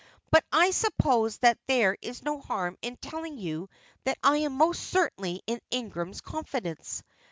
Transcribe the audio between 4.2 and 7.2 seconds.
I am most certainly in Ingram's confidence.